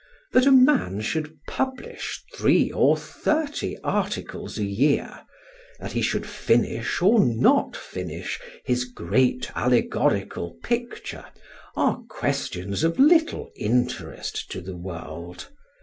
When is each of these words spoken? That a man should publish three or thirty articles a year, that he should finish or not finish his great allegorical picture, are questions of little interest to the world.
That 0.31 0.47
a 0.47 0.51
man 0.51 1.01
should 1.01 1.37
publish 1.47 2.23
three 2.33 2.71
or 2.71 2.97
thirty 2.97 3.77
articles 3.83 4.57
a 4.57 4.63
year, 4.63 5.21
that 5.79 5.91
he 5.91 6.01
should 6.01 6.25
finish 6.25 7.03
or 7.03 7.23
not 7.23 7.77
finish 7.77 8.39
his 8.65 8.85
great 8.85 9.51
allegorical 9.55 10.57
picture, 10.63 11.25
are 11.75 12.01
questions 12.09 12.83
of 12.83 12.97
little 12.97 13.51
interest 13.55 14.49
to 14.49 14.59
the 14.61 14.75
world. 14.75 15.49